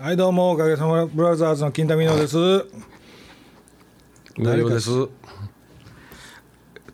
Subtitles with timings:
[0.00, 2.36] はいどうもおかげさまブラザーズの金田美濃です。
[4.38, 4.90] 上尾です。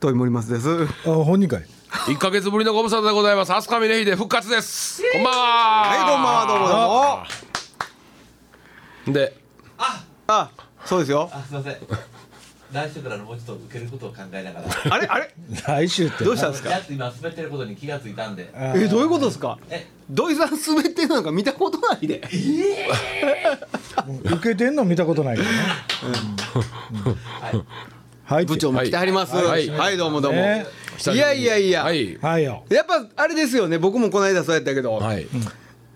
[0.01, 0.69] トイモリマスです。
[1.09, 1.67] あ本人かい？
[2.09, 3.53] 一ヶ月ぶりのご無沙汰でございます。
[3.53, 5.01] 飛鳥峰秀復活です。
[5.13, 5.39] こんばんは。
[5.85, 6.75] はい、どうもどうもど
[9.07, 9.15] うも。
[9.15, 9.37] で。
[10.27, 10.51] あ、
[10.85, 11.31] そうですよ。
[11.33, 11.77] あすいません
[12.73, 14.67] 来週からのもうちょっと受けることを考えながら。
[14.95, 15.31] あれ、あれ、
[15.67, 16.25] 来週って？
[16.25, 16.71] どうしたんですか？
[16.71, 18.51] やっと今滑ってることに気がついたんで。
[18.55, 19.59] え、どういうことですか？
[19.71, 19.87] え？
[20.11, 22.21] 土井さん滑ってるのなんか見たことないで。
[24.25, 25.45] 受けてんの見たことないね。
[27.41, 27.63] はい。
[28.25, 28.45] はい。
[28.47, 29.35] 部長も来てはります。
[29.35, 29.67] ははい。
[29.95, 30.39] い、どうもどうも。
[30.41, 30.67] ね。
[31.13, 31.85] いやいやいや。
[31.85, 32.19] はい。
[32.21, 32.65] はいよ。
[32.71, 33.79] やっぱあれですよね。
[33.79, 35.27] 僕もこの間そうやったけど、はい。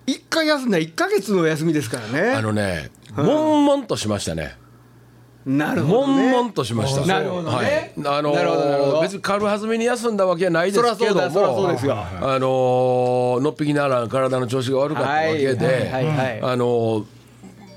[0.06, 2.42] 一回休んだら一ヶ月の休みですからあね。
[2.42, 4.56] のね悶々としましたね
[5.44, 6.32] なるほどね。
[6.32, 7.04] 悶々としました。
[7.06, 7.56] なるほどね。
[7.56, 7.92] はい。
[8.18, 9.00] あのなるほどなるほど。
[9.02, 11.96] 別に軽はずみに休んだわけはないですけどそらそうだそらそうもですよ。
[11.96, 16.40] あののっぴきならん体の調子が悪かったわけはいではいはい。
[16.42, 17.04] あの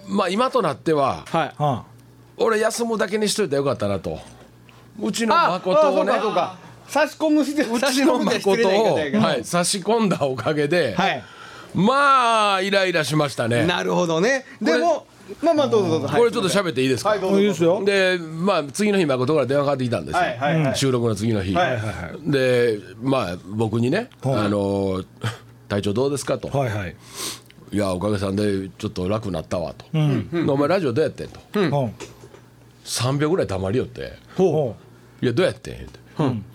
[0.07, 1.53] まあ今となってははい。
[1.57, 1.85] は
[2.37, 4.19] 俺休むだけにしといたらよかったなと。
[5.01, 6.11] うちのあ、誠をね。
[6.11, 6.57] あそうかそうか。
[6.87, 11.23] 差し込むして、うちの誠を、はい、差し込んだおかげで、はい。
[11.73, 13.65] まあイライラしましたね。
[13.65, 14.45] なるほどね。
[14.61, 15.07] でも、
[15.41, 16.07] まあまあどうぞどうぞ。
[16.07, 16.19] はい。
[16.19, 20.75] これちょっと喋っていいですか、はいどうぞあいいですよでまあ次の日誠から電話かかってきたんですよ、はいはいはい。
[20.75, 24.35] 収録の次の日、はいはいでまあ僕にね「はい。
[24.45, 25.03] あの
[25.67, 26.95] 体調どうですか?」と「はいはい。
[27.71, 31.39] いやおかげさんでちょっと楽になったわ」と「でお前ラジオどうやってん?」と
[31.69, 31.91] ほう
[32.85, 34.13] 3秒ぐらいたまりよって。
[34.37, 34.75] ほ
[35.21, 35.99] 「いやどうやってん?」って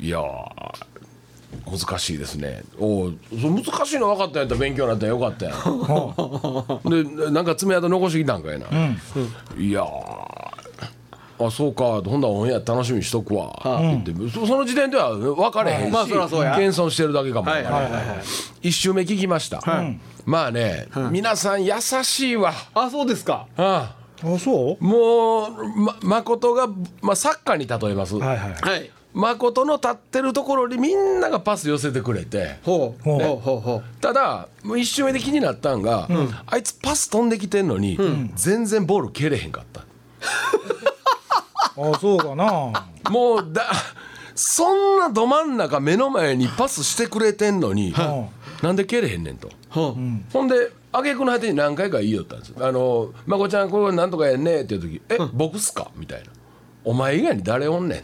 [0.00, 0.22] いやー
[1.66, 2.62] 難しいですね。
[2.78, 7.14] お難しいの分かったんやったら勉強になったらよかったやん。
[7.26, 8.66] でなんか爪痕残してきたんかいな、
[9.58, 16.20] いやーあそうかほんならオンエア楽しみにしとくわ、って言ってそその時点では分かれへんし、まあ謙
[16.84, 18.68] 遜してるだけかもはいはいはいはい。
[18.68, 19.62] 一周目聞きました、
[20.24, 23.46] まあね、皆さん優しいわ、あ、そうですか。
[23.56, 24.84] あうあそう？
[24.84, 26.68] もうま誠が、
[27.00, 28.52] まあ、サッカーに例えます、はいはい。
[28.60, 28.90] はい。
[29.12, 32.58] 誠の立ってるところにみんながパス寄せてくれて。
[32.64, 33.02] ほう。
[33.02, 33.82] ほうほうほうほう。
[34.00, 36.08] ただもう一周目で気になったんが、
[36.46, 37.98] あいつパス飛んできてんのに、
[38.34, 39.84] 全然ボール蹴れへんかった。
[41.76, 42.44] あそうかな。
[43.10, 43.72] もうだ
[44.34, 47.94] そんなど真ん中目の前にパスしてくれてんのに、
[48.62, 49.50] なんで蹴れへんねんと。
[49.70, 49.92] ほ
[50.44, 56.26] んで挙句の果てに何回か言いよったんですよ「あのまこちゃんこれなんとかやんね」っていう時「え僕っすか?」みたいな
[56.84, 58.02] 「お前以外に誰おんねん」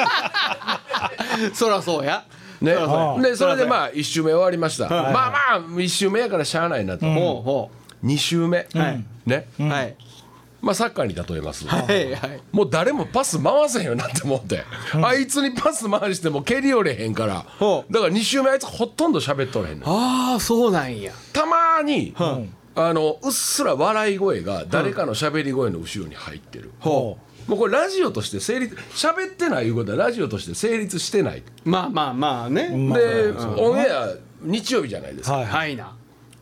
[1.54, 2.24] そらそうや。
[2.60, 2.74] ね。
[3.22, 7.70] でそれでまあ1周目終わりました、まあまあ1周目やからしゃあないなと、ほうほ
[8.04, 9.04] 2周目、はい。
[9.26, 9.62] ね、う。
[9.64, 9.96] はい。
[10.60, 12.12] まあサッカーに例えます、はい。
[12.14, 12.40] はい。
[12.52, 14.64] もう誰もパス回せへんよなって思って、
[15.02, 17.44] あいつにパス回しても蹴り寄れへんから。
[17.58, 17.92] ほう。
[17.92, 21.12] だから2周目あいつほとんど喋っとれへんのああ、そうなんや。
[21.32, 22.14] たまに、
[22.74, 31.42] あのうっすら笑い声が誰かの喋り声の後ろに入ってる、ほもうこれラジオとして成立喋ってないいうことはラジオとして成立してない、う。
[31.64, 32.68] まあまあまあね。
[32.68, 35.96] まあで、オンエア日曜日じゃないですか、はいな。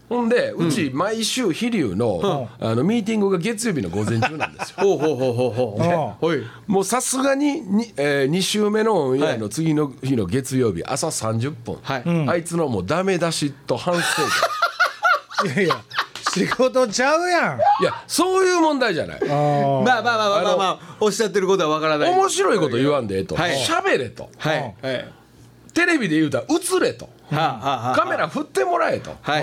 [0.09, 5.83] ほんでうち毎週飛龍の,、あのミーティングが月曜日の午前中なんですよ ほうほうほうほうほう。
[5.83, 6.43] あほい。
[6.67, 12.29] もうさすがにに、え2週目のオンエアの次の日の月曜日朝30分、はい。
[12.29, 14.01] あいつのもうダメ出しと反省
[15.45, 15.81] 会 いやいや
[16.41, 19.39] 仕事ちゃうやんいやそういう問題じゃないまあ
[19.83, 22.11] まあまあまあまあまあ、おっしゃってることはわからない。
[22.13, 24.75] 面白いこと言わんでええとはい喋、れとはい。
[24.83, 25.13] はい。
[25.75, 27.97] テレビで言うたら映れとはあはあはあ。
[27.97, 29.43] カメラ振ってもらえとはい。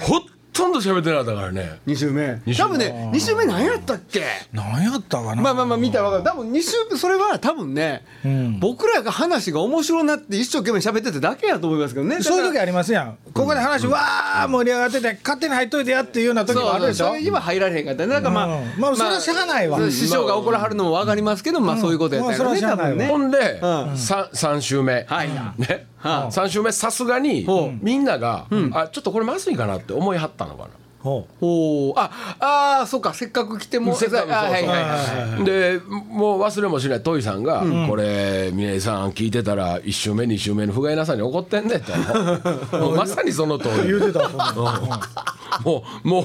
[0.00, 0.20] ほ
[0.56, 1.80] とんど喋ってなかったからね。
[1.84, 2.40] 二週目。
[2.56, 4.24] 多分ね、二週目何やったっけ？
[4.52, 5.42] 何やったかな？
[5.42, 8.58] まあまあまあ見たらわかる多分2週目それは多分ね、ん。
[8.58, 12.16] 僕らが話が面白なって一生懸命喋ってただけやと思いますけどね。
[12.16, 13.18] あそういう時ありますやん。
[13.34, 17.08] ここで話わー盛り上がってて勝手に入っといてやっていうような時もあるでしょ？
[17.08, 18.14] それ今入られへんかったね。
[18.14, 18.80] なんかまあ、うん。
[18.80, 19.78] まあそれはしゃあないわ。
[19.90, 22.44] 師匠が怒らはるのも分かりますけど、まあそういうことやったよね。
[22.44, 22.92] まあそれはしゃあないわ。
[22.92, 23.98] 多分ねほんで、うん。
[23.98, 25.28] さ3週目、はい。
[25.28, 25.64] ね、はあ
[26.02, 27.46] 3週目さすがに
[27.80, 30.68] みんなが、あちょっとこれまずいかなって思いはったのかな。
[30.98, 32.10] ほおおあ
[32.40, 33.14] あーそうか。
[33.14, 35.78] せっかく来てもせっかくで
[36.08, 37.02] もう忘れもしない。
[37.02, 41.92] トイさんが「これ峰井さん聞いてたら1週目2週目の不甲斐なさに怒ってんね」と
[42.78, 44.36] もうまさにその通う言りうてたそん
[45.62, 46.20] もうも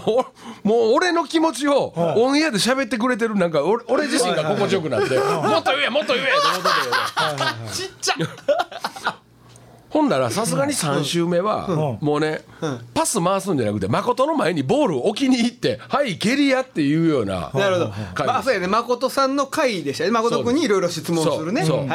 [0.66, 7.72] うもう俺の気持ちをオンエアで喋ってくれてるなんか俺俺自身が心地よくなって「もっと言えもっと言え!」と思ってたけど。
[7.72, 8.16] ちっちゃ
[9.92, 12.42] ほんならさすがに3周目はもうね
[12.94, 17.94] パス回すんじゃなくて誠の前にボールを置きに行って「はい蹴りや」っていうようななるほど。
[18.14, 18.68] 回まあそうやね。
[18.68, 20.12] 誠さんの回でしたね。
[20.12, 21.64] 誠君にいろいろ質問するね。
[21.66, 21.86] そう。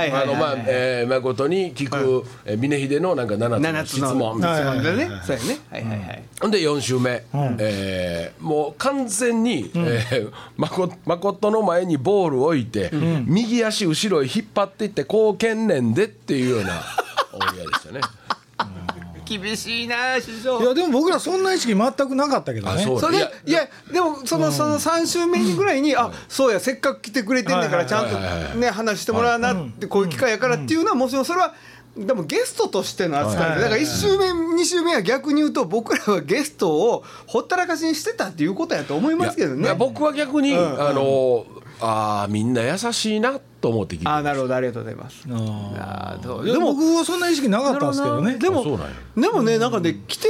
[1.08, 4.72] 誠に聞くえー峰秀のなんか7つの質問みたいな。
[4.74, 5.10] 質問でね。
[5.26, 5.58] そうやね。
[5.70, 6.22] はいはいはい。
[6.40, 6.50] ほん。
[6.50, 7.24] で4周目、
[7.58, 10.30] えーもう完全に、えー
[11.06, 12.90] 誠の前にボールを置いて、
[13.26, 16.82] 右足後ろへ引っ張っていってこうけんねんでっていうような
[17.36, 18.00] オンエアでしたね。
[19.26, 22.82] 厳しいな師匠いやでも僕らそんな意識全くなかったけどね。
[22.82, 28.16] あそれでいやいやでもそのその3週目ぐらいにあそうやせっかく来てくれてんねんからちゃんと
[28.56, 30.76] ね話してもらうなってこういう機会やからってい。
[30.76, 31.54] うのはもちろんそれは
[31.96, 39.62] でもゲストとしての扱いでだから1週目2週目は逆に言うと僕らはゲストをほったらかしにしてたっていうことやと思いますけどね。
[39.62, 41.46] いや僕は逆に、あの
[41.80, 45.26] あーみんな優しいなと思って聞いてあなるほどありがとうございます。
[45.28, 46.28] あで
[46.58, 48.38] も僕はそんな意識なかったんですけどね。
[48.38, 48.92] でもあそうなんや。
[49.16, 50.28] でもねなんかね来て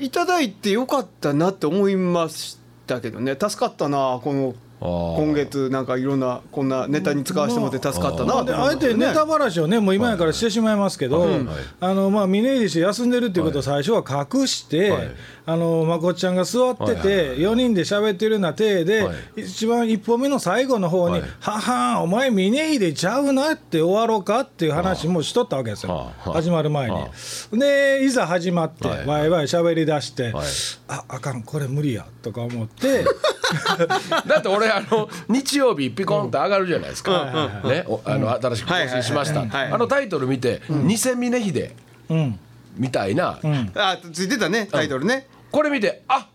[0.00, 3.36] いただいてよかったなって思いましたけどね。
[3.40, 8.44] 助かったなこの今月なんかいろんなこんなネタに使わせてもらって助かったな。
[8.44, 11.46] であえてネタばらしをねもう今やからしてしまいますけど、はいはい。
[11.80, 15.08] あのまあ峰岸休んでるっていうことを最初は隠して、はい。
[15.46, 17.38] あのまこっちゃんが座ってて、はいはいはい。
[17.38, 19.42] 4人で喋ってるような体で、はい。
[19.42, 26.92] 一番一歩目の最後の方にはい「ははんお前峰秀ちゃうなって終わろうか」っていう話もしとったわけですよ、始まる前に。
[26.92, 27.08] は。
[27.52, 29.06] でいざ始まって、はい。
[29.06, 30.46] ワイワイ喋り出して「はい。
[30.88, 33.04] ああかんこれ無理や」とか思って。
[34.26, 41.70] だって俺あの日曜日ピコンと上がるじゃないですか、ね、おあの新しく更新しました、あのタイトル見て「偽峰秀
[42.08, 42.38] うん」
[42.76, 43.38] みたいな、
[43.74, 45.26] あついてたねタイトルね。
[45.50, 46.28] これ見てあ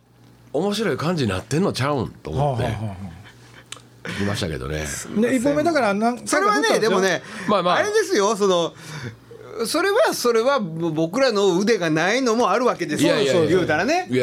[0.53, 2.63] 面白い感じになってんのちゃうんと思って。
[2.63, 3.11] はあはあは
[4.03, 4.83] 聞きましたけどね。
[4.83, 7.75] あで一歩目だからなんそれはねでもねまあまあ。
[7.75, 8.73] あれですよその
[9.65, 13.15] それはそれは僕らの腕がないのもあるわけですよ。
[13.47, 14.07] 言うたらね。
[14.09, 14.13] 素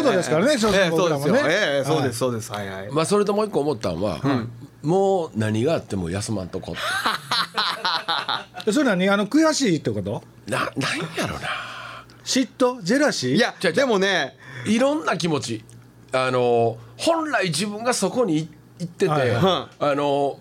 [0.00, 2.52] 人ですからねそうですそうですそうです。
[2.52, 2.90] はいはい。
[2.90, 4.20] まあそれともう一個思ったんは、
[4.82, 6.74] もう何があっても休まんとこっ
[8.64, 8.72] て。
[8.72, 9.08] それ何？
[9.08, 10.22] あの悔しいってこと？
[10.46, 10.70] ななん
[11.16, 11.48] やろな。
[12.24, 12.82] 嫉妬？
[12.82, 13.36] ジェラシー？
[13.36, 14.36] いやでもね。
[14.66, 15.64] いろんな気持ち。
[16.12, 18.48] あの本来自分がそこに
[18.78, 19.30] 行ってて、はい。
[19.30, 20.38] はあの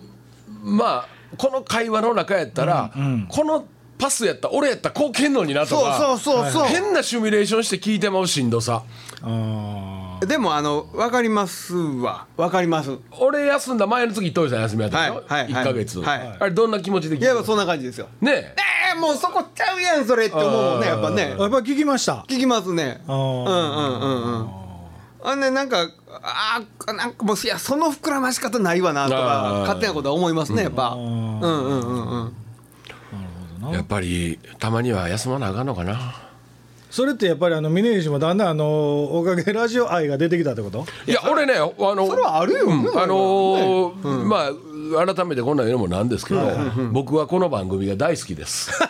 [0.63, 1.07] まあ
[1.37, 2.91] この会話の中やったら、
[3.29, 3.65] この
[4.01, 6.67] パスやったら俺やったらこう蹴んのになとそうかそうそうそう。
[6.67, 8.83] 変なシミュレーションして聞いてまうしんどさ。
[9.23, 12.25] あでもあの分かりますわ。
[12.35, 12.97] 分かります。
[13.19, 15.63] 俺休んだ前の次糸井さん休みやったでしょ、はいはいはい。
[15.63, 16.37] 1か月、はい。
[16.39, 18.07] あれどんな気持ちで聞いいやそんな感じですよ。
[18.21, 18.31] ね。
[18.31, 18.55] え
[18.95, 21.35] えもうそこちゃうやんそれって思うねやっぱね。
[21.37, 22.25] あやっぱり聞きました？
[22.27, 23.01] 聞きますね。
[23.07, 24.49] うんうんうんうん。
[25.23, 25.87] あねなんか
[26.23, 30.89] あーなんかもういやその膨らまし方ないわなとか勝手なことは思いますねやっぱ。
[30.89, 32.35] うんうんうんうん
[33.73, 36.15] やっぱりたまには休まなあかんのかな。
[36.89, 40.85] それってやっぱりあの峰岸もだんだんあのおかげラジオ愛が出てきたってこと？
[41.07, 42.65] いや俺ねあのそれはあるよ。
[42.65, 42.83] うん。
[42.83, 44.51] ねあのーまあ
[45.15, 46.41] 改めてこんなん言うのもなんですけど、
[46.91, 48.71] 僕はこの番組が大好きです。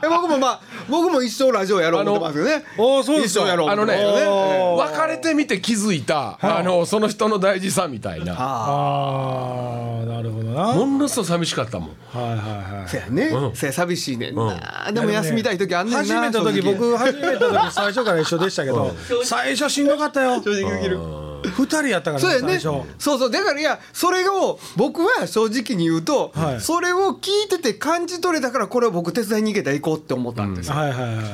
[0.00, 2.64] え僕もまあ僕も一生ラジオやろうと思ってますよね。
[2.76, 3.40] おーそうですか。
[3.40, 8.34] 一生やろうあのね別れてみて気づいたあのその人の大事さみたいな。
[8.38, 10.68] ああなるほどな。
[10.68, 11.88] はいものすごい寂しかったもん。
[12.12, 14.30] はいはいそやね、そや寂しいね。
[14.30, 14.34] ん。
[14.34, 16.74] な、でも休みたい時あんねんな始めた時正直。
[16.74, 18.94] 僕始めた時最初から一緒でしたけど
[19.24, 20.42] 最初しんどかったよ。
[20.42, 20.98] 正直できる。
[21.40, 22.54] 二人やったからそうやね。
[22.54, 22.88] ね最初。
[22.98, 23.30] そうそう。
[23.30, 26.60] だからいやそれを僕は正直に言うと、はい。
[26.60, 31.24] それを聞いてて感じ取れたからこれは僕手伝いに行けたら行こうって思ったんですよ、はいはいはいはい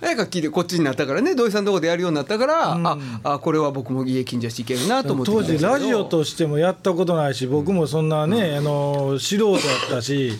[0.00, 1.34] 何か聞いてこっちになったからね。
[1.34, 5.32] 土井さんのとこでやるようになったから、ああこれは僕も家近所していけるなと思って。
[5.32, 10.38] 当時ラジオととしてもやったことないし僕もそんなね、あの素人やったし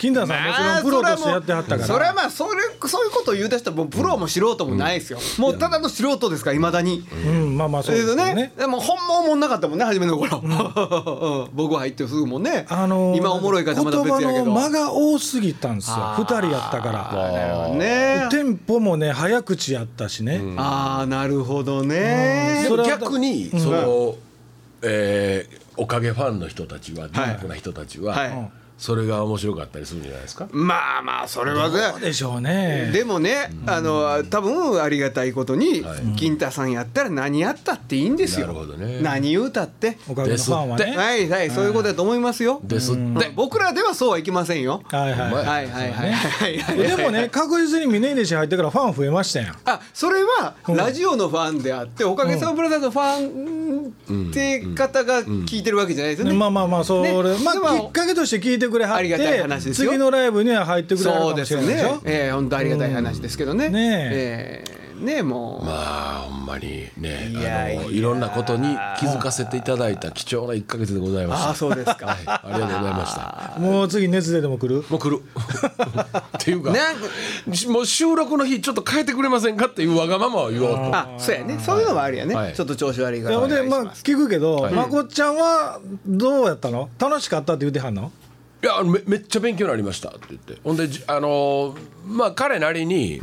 [0.00, 1.84] 金田さんもちろんプロとしてやってはったから。
[1.84, 2.50] それはまあそれ
[2.88, 8.32] そういうことを言う出したらもうプロも素人もないですよ、もうただの素人ですからいまだに、うんまあまあそうですよね。
[8.32, 11.50] ね、でもほんまおもんなかったもんね初めの頃、うん。
[11.52, 14.30] 僕は入ってすぐもんね、あのー今おもろい方また別やけど。
[14.32, 16.14] 言葉の間が多すぎたんですよ。
[16.16, 17.68] 二人やったから。
[17.74, 18.28] ね。
[18.30, 22.62] テンポもね早口やったしね、ああなるほどね。
[22.62, 24.14] でもそれは逆にその、
[24.80, 30.48] えーおかげファンの人たちはディープな人たちは、はいそれが面白かったりするんじゃないですか？
[30.52, 32.90] まあまあそれはどうねでしょうね。
[32.94, 35.84] でもね、あの多分ありがたいことに、
[36.16, 38.46] 金太さんやったら何やったっていいんですよ。
[38.46, 39.00] なるほどね。
[39.02, 39.98] 何言うたって。
[40.08, 40.96] おかげのファンはね。
[40.96, 42.62] はいはいそういうことだと思いますよ。
[42.64, 43.00] ですって。
[43.00, 43.18] うん。
[43.36, 44.82] 僕らではそうはいきませんよ。
[44.86, 45.92] はいはい、はいはい
[46.58, 46.76] はい。
[46.78, 49.56] でもね確実に峰岸入ってからファン増えましたやん。
[49.66, 56.38] あそれはラジオのファンであっておかげさまブラザーズのファンって方が聞いてるわけじゃないですよね。
[56.38, 57.44] まあまあまあそれ、ね。
[57.44, 59.90] まあでもきっかけとして聞いてくれはっありがたいて話ですよ。
[59.90, 61.94] 次のライブには入ってくれはるかもそうですよしれないでしょ。
[61.96, 62.00] ね。
[62.04, 63.68] ええ本当ありがたい話ですけどね。
[63.68, 64.64] ねえ。
[64.76, 65.64] えねえもう。
[65.64, 67.80] まあほんまにねいやいや。
[67.80, 72.06] あのいろんなことに気づかせていただいた貴重な1か月でございましたああそうですか。
[72.06, 73.54] はい、ありがとうございました。
[73.58, 74.84] もう次熱ででも来る？
[74.90, 76.74] もう来るっていうか
[77.68, 80.94] もう収録の日ちょっと変えてくれませんかっていうわがままを言おうと。
[80.94, 81.58] あそうやね。
[81.58, 82.54] そういうのもあるやね、はい。
[82.54, 83.48] ちょっと調子悪いから。
[83.48, 84.74] でまあ聞くけど、はい。
[84.74, 86.90] まこっちゃんはどうやったの？
[86.98, 88.12] 楽しかったって言ってはんの？
[88.62, 90.56] いやめめっちゃ勉強になりましたって言って。
[90.62, 93.20] ほんでじあのーまあ彼なりに、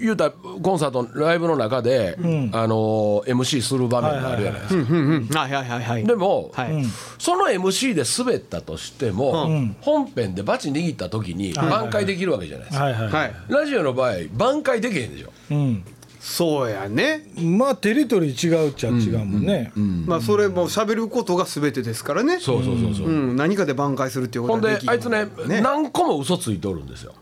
[0.00, 2.16] 言うたらコンサートライブの中で、
[2.52, 6.04] あのー MC する場面があるじゃないですか、うんうんはいはいはいはい。
[6.04, 6.84] でも、はい、
[7.18, 9.48] その MC で滑ったとしても、
[9.80, 13.34] 本編でバチ握った時に挽回できるわけじゃないですか、はいはい、はい。
[13.48, 15.32] ラジオの場合挽回できへんでしょ。
[15.50, 15.84] うん、
[16.22, 19.72] そうやね、まあテリトリー違うっちゃ違うもんね、
[20.06, 22.38] まあそれも喋ることが全てですからね。
[22.38, 25.26] そうそうそうそう、うん、何かで挽回するっていうこほんとはできであいつね
[25.60, 27.12] 何個も嘘ついとるんですよ。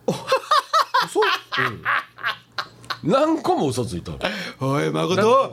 [3.02, 3.10] うん。
[3.10, 4.18] 何個も嘘ついとる。
[4.60, 5.52] おい誠。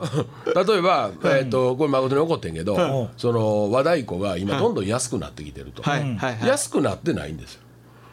[0.54, 3.10] 例えば、えー、とこれ誠に怒ってんけど、はい。
[3.16, 6.00] その和太鼓が今どんどん安くなってきてると、はい。
[6.02, 6.16] はい。
[6.36, 6.48] はい。
[6.48, 7.62] 安くなってないんですよ。
[7.62, 7.67] あ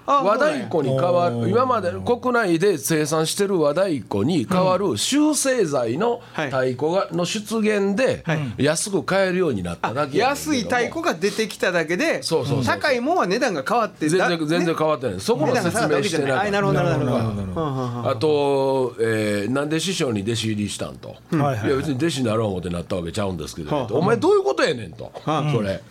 [0.06, 6.46] 和太鼓に代わる今まで国内で生産してる和太鼓に代わる集成材のはい。
[6.48, 8.24] 太鼓がの出現で
[8.58, 12.22] 安く買えるようになっただけ安い太鼓が出てきただけで
[12.66, 15.20] 高いもんは値段が変わって全だ然全然変わってない。
[15.20, 25.82] そこの説明してなないあなるほどなるほどあと、えーなんで師匠に弟子入りしたんと、いはいはいや別に弟子になろう思ってなったわけちゃうんですけど、お前どういうことやねんと、それ、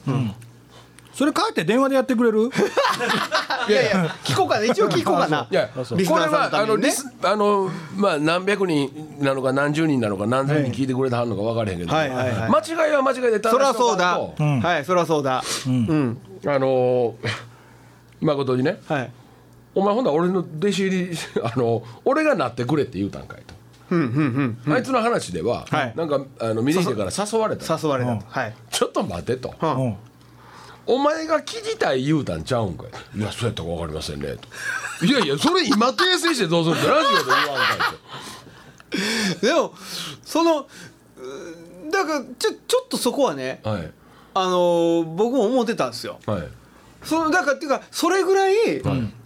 [1.15, 2.51] それ帰って電話でやってくれる？
[3.69, 4.65] いやいや聞こうかな。
[4.65, 5.47] 一応聞こうかな。
[5.51, 12.51] いやこれはあのリスあのまあ何百人なのか何十人なのか何千人聞いてくれてはんのか分からへんけど、はいはいはい。
[12.51, 15.43] 間違いは間違いでそりゃそうだ、とはいそりゃそうだ。
[15.67, 17.15] うん、あの
[18.21, 18.81] 誠にね。
[18.89, 19.11] はい。
[19.77, 23.55] お前ほんなら俺の弟子入り あの俺がなってくれって言うたんかいと、
[24.73, 25.93] あいつの話では、はい。
[25.97, 27.79] なんかあの見に来てから誘われた。
[27.81, 28.55] 誘われたと、はい。
[28.71, 29.55] ちょっと待てと、
[30.87, 33.19] お前が聞きたい言うたんちゃうんかい？
[33.19, 34.37] いやそうやったか分かりませんね。
[35.01, 37.75] といやいやそれ今訂正してどうするってラジオで言わんか
[38.93, 39.73] いとでも
[40.23, 40.67] その
[41.91, 43.91] だからちょちょっとそこはねはい。
[44.37, 46.19] あのー僕も思ってたんですよ。
[46.27, 46.49] はい。
[47.03, 48.55] そのだからっていうかそれぐらい、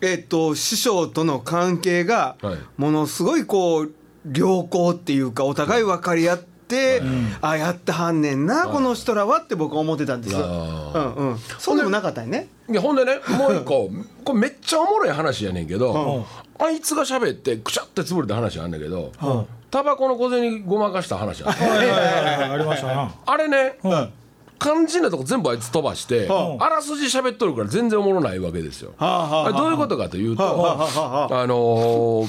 [0.03, 2.59] えっと師匠との関係がはい。
[2.77, 3.93] ものすごいこう
[4.35, 7.03] 良好っていうかお互い分かり合って、
[7.41, 10.41] あやってはんねんな、この人らはって僕は思ってたんですよ。
[10.45, 11.39] あうんうん。
[11.59, 12.49] そうでもなかったよね。
[12.71, 13.91] いやほんでねもう一個
[14.25, 16.27] これめっちゃおもろい話やねんけど、
[16.59, 19.13] あいつが喋ってくしゃって潰れた話あんねんけど、
[19.71, 21.69] タバコの小銭ごまかした話あんねん。
[21.71, 23.11] はいはいはいはいありましたな。
[23.25, 24.09] あれね、うん。
[24.61, 28.93] 肝心なとこ全部あいつ飛ばして、はあらすじ喋っとるから全然おもろないわけですよ。
[28.99, 32.29] はあはあはあどういうことかというと、はあはあはあのー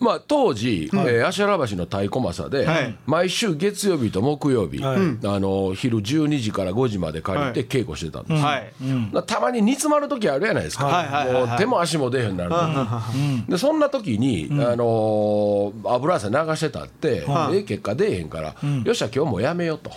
[0.00, 2.96] まあ、当時、えー芦原橋の太鼓正で、はい。
[3.06, 4.96] 毎週月曜日と木曜日、はい。
[4.96, 8.64] あのー昼12時から5時まで借りて稽古してたんですよ、はい。
[8.64, 11.46] だからたまに煮詰まる時あるやないですか、はいはいはいはい。
[11.48, 12.50] もう手も足も出へんなる
[13.48, 17.56] でそんな時に、あのー油汗流してたって、はい。
[17.56, 18.54] ええ結果出えへんから、
[18.84, 19.90] よっしゃ今日もうやめようと、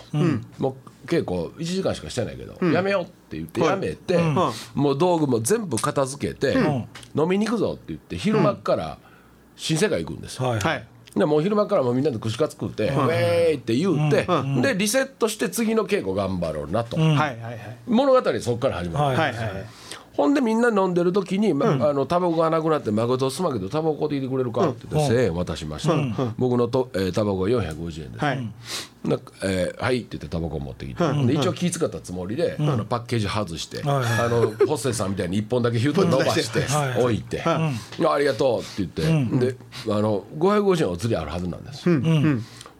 [0.58, 4.18] もう稽古1時間しかしてないけど、やめようって言ってやめて、
[4.74, 6.54] もう道具も全部片付けて、
[7.14, 8.98] 飲みに行くぞって言って昼間っから
[9.56, 10.48] 新世界行くんですよ。
[10.48, 10.84] はいはい。
[11.16, 14.26] でもう昼間からもうみんなで串カツ食って「ウェーイ!」って言うて、
[14.62, 17.76] でリセットして次の稽古頑張ろうなと、はいはいはい。
[17.86, 19.64] 物語そこから始まる、はいはいはいはい。
[20.16, 25.94] ほんでみんな飲んでる時に、まあのタバコがなくなって「誠すまんけどタバコ買ってきてくれるか?」って言って1,000円渡しました、
[26.38, 28.48] 僕のと、えータバコが450円です、はい。
[29.04, 37.02] なえーはい」って言ってタバコ持ってきて、で一応気遣ったつもりで、あのパッケージ外して、はいあのホステスさんみたいに1本だけヒュッと伸ばしてはい。
[37.02, 37.70] 置いて「あ
[38.08, 39.56] ありがとう」って言って、で
[39.92, 41.84] あの550円お釣りあるはずなんです、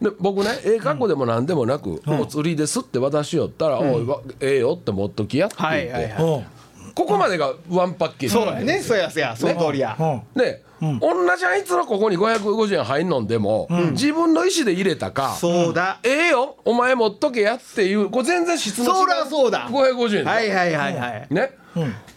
[0.01, 6.23] で僕ねええ格好でもなんでもなく「お釣りです」って渡しよったら「おいわええよ」って持っときやって言って、はいはいはい。
[6.23, 6.45] うん
[6.95, 8.33] ここまでがワンパッケージ。
[8.33, 8.81] そうやね。
[8.81, 9.35] そうやそうや。
[9.35, 9.95] その通りや。
[9.99, 10.21] うん。
[10.39, 15.99] で、同じあいつのここに550円入んのんでも、自分の意思で入れたか、そうだ。
[16.03, 16.55] ええよ。
[16.63, 19.67] お前持っとけやっていうこれ全然質問そらそうだ。
[19.69, 21.27] 550円で、はいはいはいはい。
[21.29, 21.51] ね、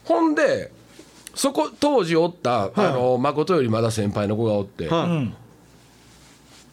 [0.04, 0.70] ほんで
[1.34, 5.34] そこ当時おった、あの誠よりまだ先輩の子がおって、うん。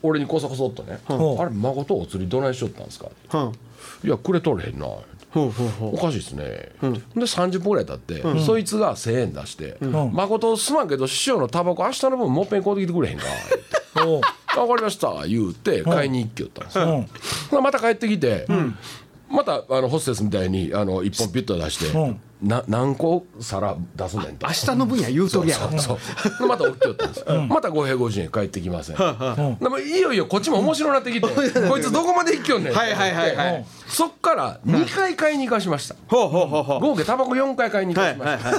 [0.03, 1.41] 俺にこそこそっとね「ん。
[1.41, 3.51] あれ誠お釣りどないしとったんですか?」うん。
[4.03, 4.88] いやくれとれへんな」
[5.39, 9.77] おかしいですね、で30分ぐらい経って、そいつが1,000円出して
[10.13, 13.25] 「誠すまんけど師匠のタバコ明日の分もっぺん買うてきてくれへんか」
[14.06, 14.22] おう
[14.56, 17.06] 分 かりました」言うて買いに行きよったんですよ、
[17.51, 17.63] うん。
[17.63, 18.46] また帰ってきて、
[19.30, 24.46] またあのホステスみたいにあの一本ピュッと出して、うんな何個皿出すねんと。
[24.48, 25.98] 明日の分や言うとりやそうそう
[26.39, 30.25] でまた起きよったんです、また五平五十円帰ってきません、でもいよいよ。
[30.25, 31.27] こっちも面白なってきて。
[31.27, 32.74] こいつどこまで行きよんねん。
[32.74, 33.65] はいはいはいはい。
[33.88, 36.80] そっから2回買いに行かしました、ほうほうほうほう。
[36.82, 38.51] 合計タバコ4回買いに行かしました、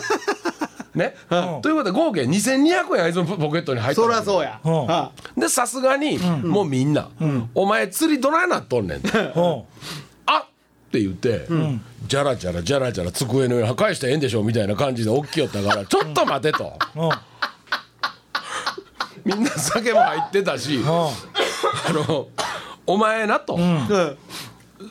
[0.98, 1.14] ね、
[1.60, 4.60] ということで合計2200円あいつのポケットに入ってそりゃそうや。
[4.64, 4.86] うん。
[4.86, 7.10] はでさすがに、もうみんな、
[7.54, 9.02] お前釣りどないなっとんねん」
[11.04, 11.48] っ!」って言って、
[12.06, 16.72] じゃらじゃらじゃらじゃら机の上に返したらええんでしょみたいな感じで起きよったから「ちょっと待て」と。
[16.96, 17.10] うん。
[19.24, 21.12] みんな酒も入ってたし、あ
[21.92, 22.28] の
[22.86, 24.16] 「お前な」と、うん。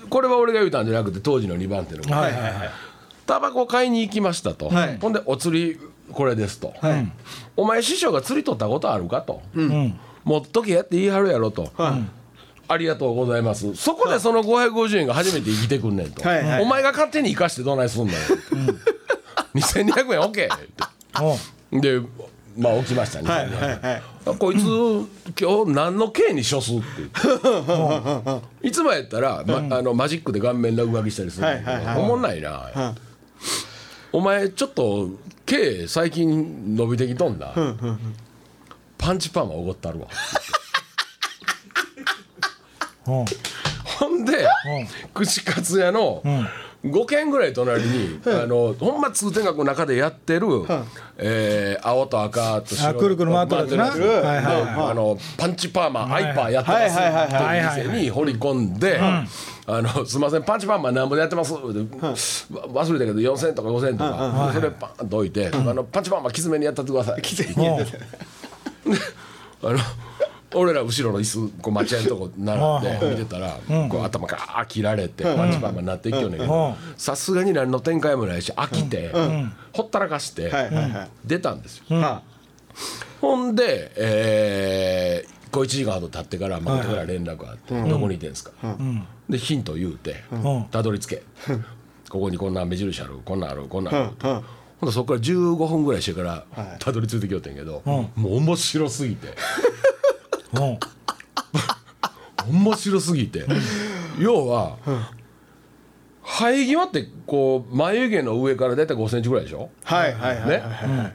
[0.10, 2.12] これは俺が言うたんじゃなくて当時の2番手の子。
[2.12, 2.54] はいはいはい。
[3.26, 4.98] タバコ買いに行きましたと、はい。
[5.00, 5.80] ほんで「お釣り
[6.12, 7.12] これです」と、はい。
[7.56, 9.42] お前師匠が釣り取ったことあるか?」と。
[9.56, 10.00] うん。
[10.26, 11.72] 持っとけやって言い張るやろと、
[12.68, 13.76] ありがとうございます。
[13.76, 18.20] そこでその550円が初めて生きてくんねんと、はいはいお前が勝手に生かしてどないすんだよ、
[19.54, 20.48] 2200円 OK って
[21.72, 21.82] うん。
[21.82, 22.00] で
[22.58, 24.38] まあ起きましたね、はいはいはい。
[24.38, 24.64] こいつ
[25.40, 28.68] 今日何の刑に処すって。
[28.68, 32.96] いつもやったら、まあのマジックで顔面落書きしたりするんだけど、はいはいはいおもんないな、
[34.12, 35.10] お前ちょっと
[35.46, 37.54] 刑最近伸びてきとんだ、
[38.98, 40.08] パンチパーマおごったるわ。
[40.08, 40.55] うん
[43.06, 44.48] ほんで、
[45.14, 46.22] 串カツ屋の
[46.84, 50.48] 5軒ぐらい隣に、あのほんま通天閣の中でやってる、
[51.18, 53.84] えー青と赤と白あくるくる回ってるやつな。
[53.86, 54.26] 回ってるやつ。
[54.26, 54.52] はいはいは
[54.88, 54.92] い。
[54.92, 59.26] あのパンチパーマ、アイパーやってますはいう店に掘り込んで「あ
[59.82, 62.14] のすいませんパンチパーマなんぼでやってます」ってわ
[62.86, 64.52] 忘れたけど4,000円とか5,000円とか。
[64.54, 67.22] それパンと置いて「あのパンチパーマきつめにやったってください」
[69.64, 69.78] あの
[70.56, 73.60] 俺ら後ろの椅子こう待合のとこ並んで見てたら、
[73.90, 79.12] こう頭ガーッ切られてパンチパーマになっていきよんねんけどさすがに何の展開もないし飽きて、
[79.74, 81.98] ほったらかして、はいはいはい出たんですよ。
[81.98, 82.22] は
[83.22, 88.52] ほんで、えー、こう1時間ほど経ってから誠から連絡があって「どこにいてんすか?
[89.30, 91.24] でヒント言うてん「たどり着け
[92.10, 94.36] ここにこんな目印あるこんなんあるこんなんある」ってほ
[94.88, 96.44] んでそこから15分ぐらいしてから
[96.80, 99.30] たどり着いてきよってんけどもう面白すぎて
[100.54, 100.80] うん。
[102.64, 103.46] 面白すぎて。
[104.20, 104.78] 要は
[106.24, 109.70] 生え際ってこう眉毛の上から大体5センチぐらいでしょ？
[109.84, 110.64] はいはいはいね。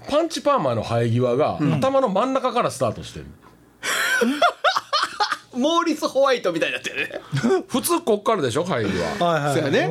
[0.08, 3.26] パンチパーマの生え際が頭の真ん中からスタートしてる。
[5.52, 7.20] モーリス・ホワイトみたいになってるね。
[7.66, 8.64] 普通こっからでしょ？
[8.64, 9.28] 生え際。
[9.32, 9.88] はいはいそうやね。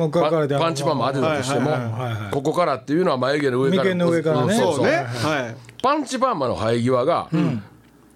[0.58, 3.82] パンチパーマ当てたとしてもはいはいはいはいここからっていうのは眉毛の上から。
[3.84, 4.54] 眉間の上からね。
[4.54, 5.56] うんそうねはい。
[5.82, 7.28] パンチパーマの生え際が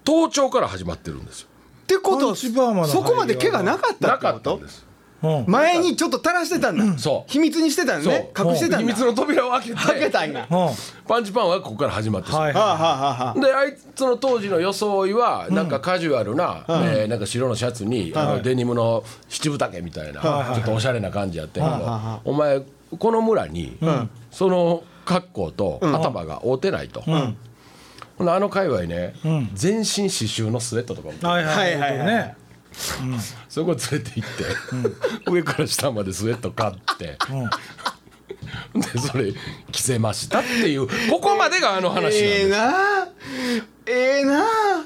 [0.05, 1.47] 頭頂から始まってるんですよ。
[1.83, 4.49] ってことパンチパーマのそこまで毛がなかったなってこと？
[4.49, 4.85] かったんです。
[5.23, 5.45] うん。
[5.47, 6.97] 前にちょっと垂らしてたんだ。
[6.97, 7.31] そう。
[7.31, 8.31] 秘密にしてたんね？
[8.37, 8.77] 隠してたんだ。
[8.79, 9.75] 秘密の扉を開けて。
[9.75, 10.69] 開けたんやうん。
[11.07, 12.53] パンチパーマがここから始まってしまうはい。
[12.53, 13.39] はあははあはあはあ。
[13.39, 22.61] であいつの当時の装いはなんかカジュアルな、えーなんか白のシャツに、あのデニムの七分丈みたいな、ちょっとおしゃれな感じやってんけど、お前
[22.97, 23.77] この村に、
[24.31, 27.31] その格好と頭が合うてないと、ほん。
[27.31, 27.37] で
[28.19, 29.13] あの界隈ね、
[29.53, 31.13] 全身刺繍のスウェットとかも。
[31.13, 32.07] いはいはいはい。
[32.07, 32.35] ね
[33.47, 34.29] そこ連れて行っ
[35.25, 37.17] て、上から下までスウェット買って、
[38.73, 39.33] でそれ
[39.71, 42.45] 着せましたっていうここまでがあの話なんえです。
[42.45, 43.07] えな。
[43.87, 44.45] ええな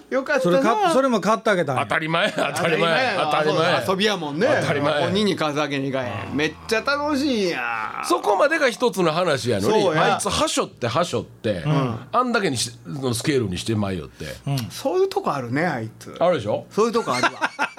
[0.09, 1.83] よかったそれかなそれも買ってあげたんや。
[1.83, 4.47] 当たり前当当たり前当たり前遊びやもんね。
[4.61, 8.05] 当たり前鬼に風上げにかえめっちゃ楽しいやん。
[8.05, 10.15] そこまでが一つの話やのにそうや。
[10.15, 14.25] あいつはしょってはしょって、あんだけにしのスケールにしてまいよって、
[14.71, 16.15] そういうとこあるねあいつ。
[16.19, 16.65] あるでしょ？
[16.71, 17.31] そういうとこあるわ。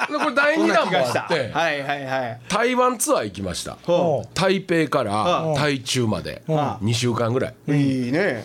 [0.09, 1.23] でこれ第2そんな弾も気がした。
[1.23, 2.41] あって、はいはいはい。
[2.49, 3.77] 台湾ツアー行きました。
[3.83, 5.51] ほ台北からう。
[5.53, 6.43] ん台中まで。
[6.47, 8.45] ん2週間ぐらい、ういいね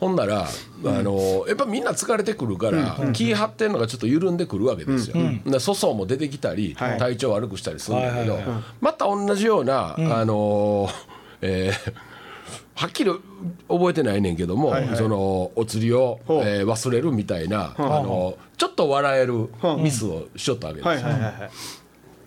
[0.00, 0.48] ほんなら、あ
[0.84, 6.98] のやっぱみんな疲れてくるから、気張ってんのがちょっと緩んでくるわけですよ、で粗相も出てきたり、はい。
[6.98, 10.88] 体調悪くしたりするんだけど、はいはいはまた同じような、あの
[11.40, 11.92] えー
[12.76, 13.10] はっきり
[13.68, 21.50] 覚えてないねんけども、そのお釣りを、えー忘れるみたいな、あのちょっと笑えるミスをしとったわけですよ、はいはいはいはい。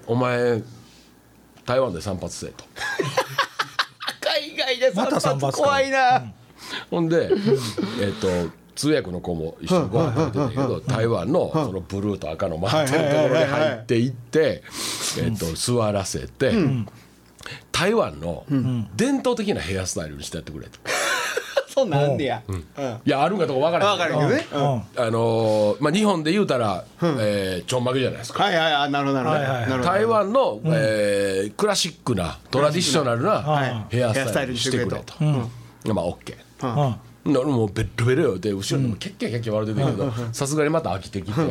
[0.07, 0.61] お前
[1.65, 2.63] 台湾で散髪せえと。
[4.23, 5.57] 海外でまた散髪か。
[5.57, 6.23] 怖いな
[6.91, 7.29] ほんで、
[8.01, 8.27] えっと
[8.75, 14.63] 通訳の子も一緒にご飯食べてたけど台湾のそのブルーと赤の回ってるところに入っていって、
[15.19, 16.53] えっと座らせて、
[17.71, 18.45] 台湾の
[18.95, 20.77] 伝統的なヘアスタイルにしてやってくれと。
[21.77, 22.17] そんなんあん。
[22.17, 22.57] ねやうん。
[22.57, 22.63] い
[23.05, 24.19] やあるんかとか分からへんけど。
[24.19, 24.85] 分かるけどね。
[24.97, 28.43] あのーまあ日本で言うたら、えーちょんまげじゃないですか。
[28.43, 28.91] はいはいはい。
[28.91, 33.85] なるほど台湾の、えークラシックなトラディショナルなはい。
[33.89, 35.13] ヘアスタイルにしてくれと、
[35.93, 36.95] まあ OK うん。
[37.33, 38.39] なもうベッロベロよ。
[38.39, 41.41] で後ろにもキャッキャキャッキャ笑ってたけどさすがにまた飽きてきて。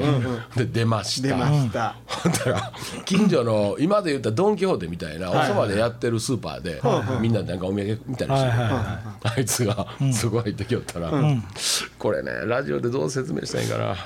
[0.57, 1.29] で出ました。
[1.29, 1.97] 出ました。
[2.07, 2.73] ほんだら
[3.05, 6.81] 近所の今で言ったらドン・キホーテみたいなおそばでやってるスーパーで
[7.21, 11.13] みんなでなんかお土産みたいなのしてはいはいはあいつがそこ入ってきよったら
[11.99, 13.97] これねラジオでどう説明したらいいんかな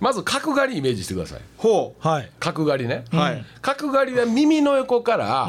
[0.00, 1.40] まず角刈りイメージしてください。
[1.56, 2.30] ほはい。
[2.40, 3.04] 角刈りね。
[3.12, 3.44] はい。
[3.62, 5.46] 角刈りは耳の横から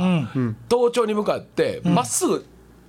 [0.69, 2.45] 頭頂に向かってまっすぐ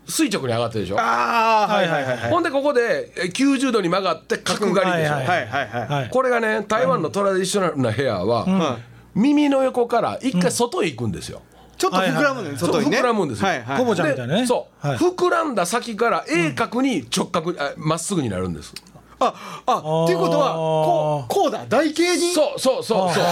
[0.08, 1.00] 垂直に上がってるでしょ？
[1.00, 2.30] ああはいはいはいはい。
[2.30, 8.78] ほんでここでえ90度に曲がって角刈りでしょ、はいはいはいこれがね台湾のトラディショナルなヘアは、
[9.14, 11.42] 耳の横から一回外へ行くんですよ、
[11.76, 12.98] ちょっと膨らむのね外にね。
[12.98, 13.48] 膨らむんですよ。
[13.48, 14.40] はいはいコボちゃんみたいなね。
[14.42, 14.96] でそう、はい。
[14.98, 18.74] 膨らんだ先から鋭角に直角あまっすぐになるんです
[19.18, 21.64] ああっていうことはこうこうだ。
[21.66, 22.32] 台形に？
[22.34, 23.24] そうそうそうそう。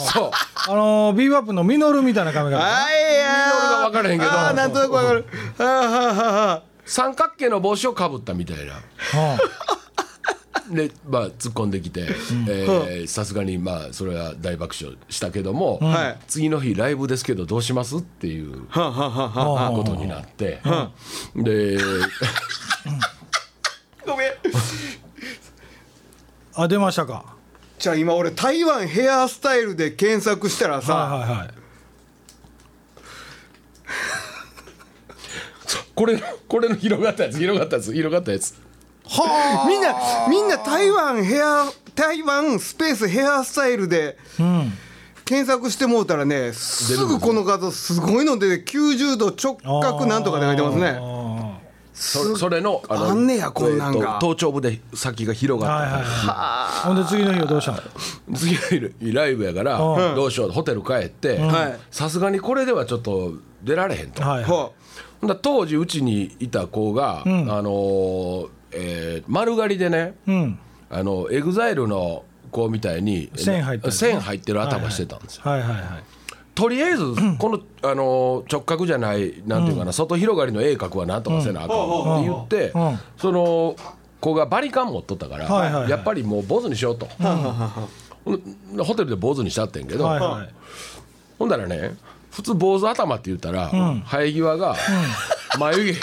[0.00, 0.30] そう。
[0.68, 2.64] あのービーバップのミノルみたいな髪型。
[2.64, 4.30] はいやミノルが分からへんけど。
[4.32, 5.24] あーなんとなくわかる。
[6.86, 8.80] 三角形の帽子をかぶったみたいな。
[10.72, 12.02] でまあ突っ込んできて
[12.48, 16.18] えーさすがにまあそれは大爆笑したけども、はい。
[16.28, 20.60] 次の日ライブですけどどうしますっていうことになって、
[21.36, 21.78] で
[24.06, 24.32] ごめん
[26.62, 27.24] あ出ましたか。
[27.78, 31.50] じゃあ今俺台湾ヘアスタイルで検索したらさ、はいはいはい。
[35.94, 38.54] これこれの広がったやつ広がったやつ広がったやつ。
[39.66, 39.94] みんな
[40.28, 44.72] みんな台湾ヘア台湾スペースヘアスタイルでうん
[45.24, 50.88] 検索してもうたらねすぐこの画像すごいので90度直角なんとかで書いてますね。
[50.88, 51.19] あ
[51.92, 53.98] そそれのあんねやこんなんが。
[53.98, 56.86] えーと頭頂部で先が広ーがった、はいはいはい。
[56.86, 57.78] ほんで次の日はどうしたの？
[58.34, 60.14] 次の日ライブやからうん。
[60.14, 61.78] どうしようホテル帰ってはい。
[61.90, 64.44] さすがにこれではちょっと出られへんと、はいはい。
[64.44, 64.74] ほ
[65.20, 67.50] ほんだら当時うちにいた子が、ん。
[67.50, 70.58] あのーえー丸刈りでねうん。
[70.90, 75.80] あの EXILE の子みたいに線入ってる線入ってる頭してたんですよ、はいはいはい
[76.60, 81.78] とりあえずこの、あの直角じゃないなんていうかな、外広がりの鋭角はなんとかせなあかん
[82.18, 82.98] って言って、うん。
[83.16, 83.76] その
[84.20, 87.08] 子がバリカン持っとったから、やっぱりもう坊主にしようと、
[88.84, 90.06] ホテルで坊主にしちゃってんけど、
[91.38, 91.96] ほんだらね
[92.30, 93.70] 普通坊主頭って言ったら、
[94.04, 94.76] 生え際が
[95.58, 96.00] 眉毛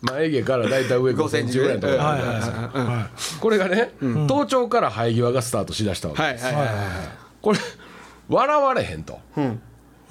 [0.00, 1.98] 眉毛からだいたい上5センチぐらいのところ。
[1.98, 6.66] はいはいあるじゃないですこれがね、頭頂から生え際がスタートしだしたわけ、うはいはいはい。
[7.42, 7.58] これ
[8.30, 9.20] 笑われへんと。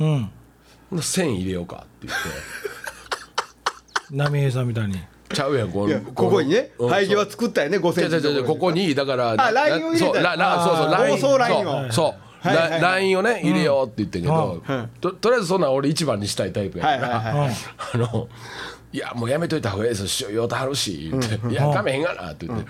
[0.01, 0.29] い
[0.91, 1.01] うん。
[1.01, 2.29] 線入れようかって言って。
[4.11, 4.99] 波平さんみたいに。
[5.33, 10.05] ちゃうやんこいやここにねうん生え際作ったよね5センチ違うここにだからあラインを入れた。
[10.05, 11.17] そうララそうそうライン。
[11.17, 11.71] 放送ラインを。
[11.83, 12.47] そうそう。
[12.47, 12.81] はいはいはい。
[12.81, 14.89] ララインをね入れようって言ってんけどうん。
[14.99, 17.55] ととりあえずそんなん俺一番にしたいタイプやからはいはいはい。
[17.93, 18.27] あの
[18.93, 22.65] いやもうやめといた方がいいですよ師匠酔うたはるし言って「いやかめへんがな」って言って。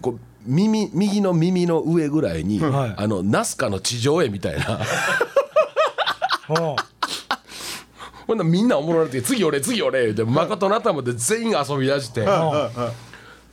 [0.00, 4.80] こう耳右の耳の上ぐらいにはいあのナスカの地上絵みたいな
[6.48, 6.76] ほ
[8.26, 12.26] ほんならみんなおもろなって「次俺次俺」言って誠の頭で全員遊び出して。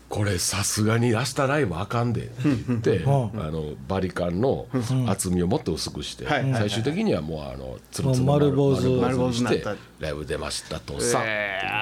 [0.07, 4.67] これさすがに明日ライブあかんでって言ってあのバリカンの
[5.07, 6.43] 厚みをもっと薄くしてはい。
[6.43, 6.51] はい。
[6.51, 9.01] はい最終的にはもうあのつるつる丸坊主。
[9.01, 9.65] 丸坊主にして
[9.99, 11.23] ライブ出ましたとさ。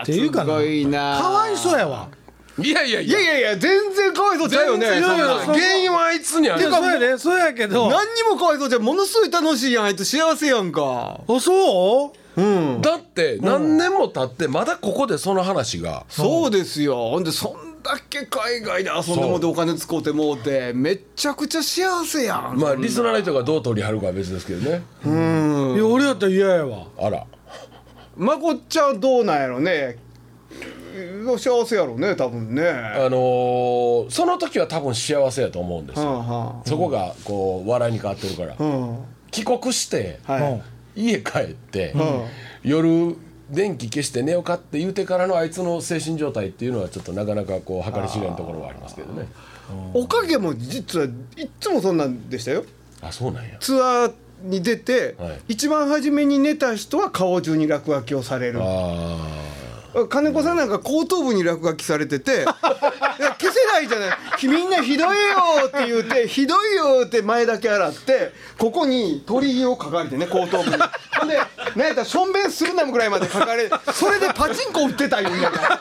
[0.03, 2.07] っていうかかわいそうやわ。
[2.57, 3.19] いやいやいや。
[3.19, 6.61] いやいやいや全然かわいそうちゃうよね全然そんな原因はあいつにある。
[6.61, 7.89] いやそうやでそうやけど。
[7.89, 11.21] 何にもかわいそうじゃんものすごい楽しいやんあいつ幸せやんか。
[11.27, 12.41] あそう？
[12.41, 12.81] うん。
[12.81, 16.05] だって何年も経ってまだここでその話が。
[16.09, 17.09] そうですよ。
[17.09, 22.57] ほんでそんだけ海外で遊んでもうてお金使うてもうてめっちゃくちゃ幸せやん。
[22.57, 24.83] まあリスナーの人がどう取り張るかは別ですけどね。
[25.05, 25.75] うん。
[25.75, 26.87] いや俺やったら嫌やわ。
[26.97, 27.25] あら。
[28.15, 29.97] まこっちゃんどうなんやろね
[30.95, 32.67] うん幸せやろね多分ね。
[32.69, 38.55] あのーその時は多分幸せやと思うんですはよあはそこがこう笑いに変わってるから。
[38.57, 38.97] あうん。
[39.31, 40.61] 帰国しては
[40.95, 41.01] い。
[41.05, 41.95] 家帰って、ん。
[42.63, 43.15] 夜
[43.49, 49.27] 電気消して寝ようかって言うてからのあいつの精神状態っていうのはちょっとなかなかこう計り知れんところはありますけどね。
[49.93, 51.05] おかげも実は
[51.37, 52.63] いっつもそんなんでしたよ。
[53.01, 53.57] あそうなんや。
[53.59, 55.39] ツアーに出て、はい。
[55.49, 58.59] 一番初めに寝た人は顔中に落書きをされる。
[58.61, 59.17] あ
[60.09, 62.45] 金子さんなんか後頭部に落書きされてていや
[63.39, 64.17] 消せないじゃない。
[64.47, 65.13] みんなひどいよ
[65.67, 70.77] って言うてひどいよって前だけ洗ってここに鳥居を書かれてね後頭部に。
[71.19, 71.39] ほんで
[71.75, 75.79] 何やったらしょんべんするなぐらいまで書かれそれでパチンコ売ってたよみたいな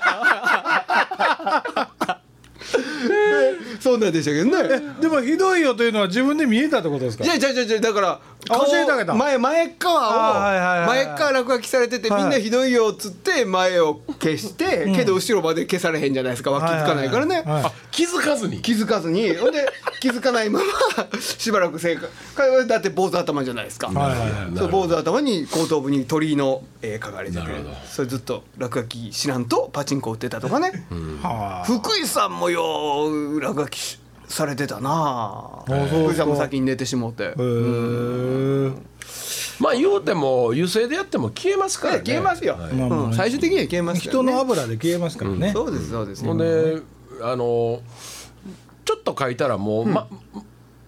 [3.80, 4.44] そうなんでしたけど
[4.78, 4.94] ね。
[5.00, 7.24] でもひどいよというのは自分で見えたってことですか？
[7.24, 9.14] いやいやいやいやだからあ教えてあげた。
[9.14, 10.30] 前前側
[10.85, 12.22] を前側落書きされててはい。
[12.22, 16.50] みんなひどいよっつって前を消してけど後ろまで消されへんじゃないですか。
[16.50, 17.37] 気づかないからね。
[17.37, 17.44] はい。
[17.46, 18.61] はいはいあ気づかずに？
[18.62, 19.35] 気づかずに。
[19.35, 19.66] ほんで
[20.00, 20.64] 気づかないまま
[21.20, 22.08] しばらく生活
[22.66, 24.56] だって坊主頭じゃないですか、はいはいはい。
[24.56, 27.70] そう坊主頭に後頭部に鳥居の絵描かれててなるほど。
[27.90, 30.85] それずっと落書きしらんとパチンコ打ってたとかね、
[31.22, 31.64] はあ。
[31.66, 32.62] 福井さんもよ
[33.09, 33.98] う落書きし
[34.29, 34.90] されてたな。
[34.90, 35.98] あそうですか。
[36.03, 37.35] 福井さんも先に寝てしもって。
[39.61, 42.03] まあ言うても油性でやっても消えますからね。
[42.05, 42.72] 消えますよ、はい。
[42.72, 43.14] うん。
[43.14, 44.22] 最終的には消えますからね。
[44.22, 46.79] 人の油で消えますからね、そうですそうです、ほんで
[47.20, 47.81] あの
[48.85, 50.09] ちょっと書いたらもう、ま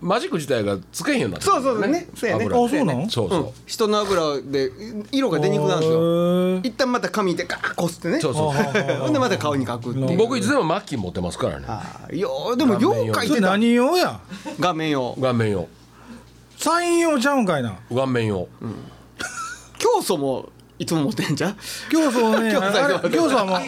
[0.04, 1.90] マジック自体がつけへんようになってそうそうそう。
[1.90, 2.06] ね。
[2.14, 2.44] そうやね。
[2.44, 2.64] 油。
[2.64, 3.50] あそうなのそうそう、うん。
[3.64, 4.70] 人の油で
[5.10, 6.58] 色が出にくくなるんですよ。
[6.58, 8.20] 一旦また紙でガーッこすってね。
[8.20, 8.52] そうそう。
[9.00, 10.18] ほんでまた顔に描くっていう。
[10.18, 11.64] 僕いつでもマッキー持ってますからね。
[11.66, 14.20] あーようでもよう描いてた何用や？
[14.60, 15.16] 画面用。
[15.18, 15.66] 顔面用。
[16.58, 17.78] サイン用ちゃうんかいな。
[17.88, 18.46] 顔面用、
[19.78, 20.50] 教祖も
[20.84, 21.56] いつも持ってんじゃん？
[21.90, 22.52] 教祖ね。
[22.52, 23.58] 教祖あれ教祖はもう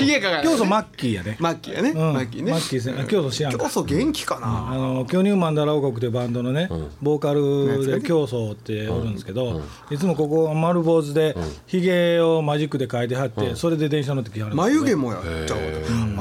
[0.00, 0.30] 家か
[0.64, 2.12] マッキーやねマッキーやね、うん。
[2.14, 2.52] マッキーね。
[2.52, 3.58] マッキーせん教祖知らんか。
[3.58, 6.68] 教祖元気かな、あの巨乳マンダラ王国というバンドのね、
[7.02, 11.36] ボーカルで教祖っておるんですけど、いつもここ丸坊主で
[11.66, 15.60] ひげをマジックで描いてはって、それで電車乗ってきはる眉毛もやっちゃう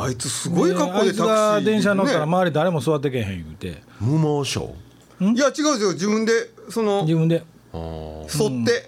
[0.01, 3.83] あいつすごい格好であいつが電車乗ったらね周り誰も座ってけへん言うて。
[3.99, 4.73] 無毛症。
[5.21, 6.31] いや違うんですよ自分で
[6.69, 7.43] その自分で。
[7.75, 7.81] 沿
[8.63, 8.87] って、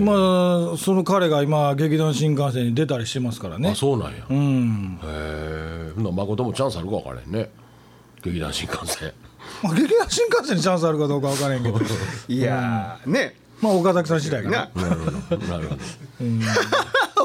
[0.00, 3.70] まあその彼が今劇団新幹線に出たりしてますからね。
[3.70, 4.98] あそうなんや、へうん。
[5.04, 7.50] えほんなら誠もチャンスあるか分からへんね。
[8.22, 9.12] 劇団新幹線。
[9.62, 11.78] まあ劇団新幹線にチャンスあるかどうか分からへんけど。
[12.28, 13.36] いやーね。
[13.60, 14.70] まあ岡崎さん次第かな。
[14.74, 15.80] ななるほどなるほど。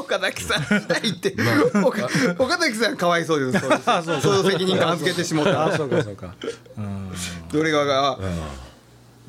[0.00, 1.34] 岡崎さんいって。
[1.82, 3.60] 岡岡崎さんかわいそうです。
[3.60, 5.66] そうその責任感預けてしもった。
[5.66, 6.34] あそうかそうか。
[6.76, 7.10] うん。
[7.52, 8.18] どれがが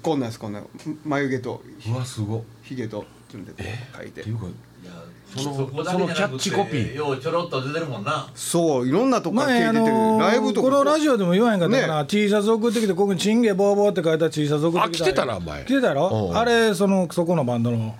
[0.01, 0.67] こんなんですこんなん。
[1.05, 2.39] 眉毛とうわすご。
[2.39, 4.21] っひげと自分でこう描いて。
[4.21, 4.47] っていうかい
[4.85, 4.91] や
[5.35, 6.95] そのそのキャッチコピー？
[6.95, 8.29] ようちょろっと出てるもんな。
[8.35, 10.69] そういろんなとこから前あ手出てる、のライブとか。
[10.69, 12.07] このラジオでも言わへんかったかな、ね。
[12.07, 15.63] T シャツ送ってきてここに「チンゲボーボー」って書いた T シャツ送ってきたあ来てた前。
[15.63, 16.29] 来てたやろ？
[16.31, 16.37] うん。
[16.37, 17.95] あれそのそこのバンドの。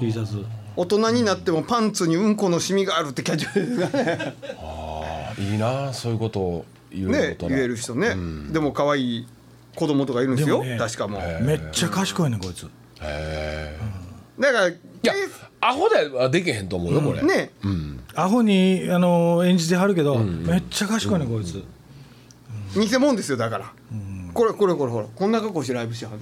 [0.00, 0.44] T シャツ
[0.76, 4.34] 大人になってもパンツにうんこのシミがあるってキャッチフレーズがね。
[4.58, 8.16] あいいなそういうことを言うねことな言える人ね、
[8.50, 9.26] でも可愛い
[9.78, 11.44] 子供とかいるんですよ、ね確かもう。
[11.44, 12.64] めっちゃ賢いねこいつ。
[12.64, 12.68] へ
[13.00, 13.78] え
[14.40, 15.12] だからいや
[15.60, 17.50] アホではできへんと思うよこれ、ね。
[18.14, 21.62] アホにあの演じてはるけど、めっちゃ賢いねこいつ、
[22.74, 23.72] 偽物ですよだから、
[24.34, 26.18] これこれこれほらこんな格好してライブしてはる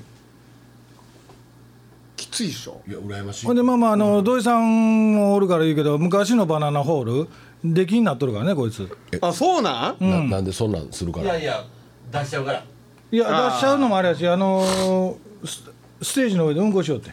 [2.16, 2.82] きついでしょ。
[2.86, 3.46] いや羨ましい。
[3.46, 7.28] ほんでまあまああの土井さんもおるから言うけど昔のバナナホール
[7.64, 8.88] 出来になっとるからねこいつ。
[9.20, 11.24] あそうなん、ななんでそんなんするから。
[11.24, 11.64] いやいや
[12.10, 12.64] 出しちゃうから
[13.10, 15.64] いや出しちゃうのもあれやしあのス
[16.02, 17.10] ステージの上でうんこしようって。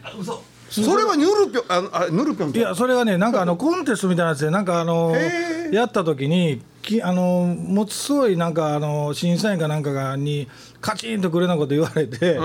[0.70, 5.74] それはヌルピョンあのあヌルピョンいやそれがねなんかあのコンテストみたいなやつでなんかあのへー。
[5.74, 10.48] やった時にきあのものすごいなんかあの審査員かなんかがに
[10.84, 12.38] カチンとくるようなこと言われて、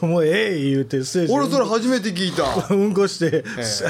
[0.00, 2.74] もうええ言うてステージで俺それ初めて聞いた。
[2.74, 3.44] うんこして、